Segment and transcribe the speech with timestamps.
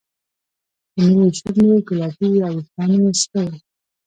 [0.93, 3.57] د مینې شونډې ګلابي وې او وېښتان یې سره وو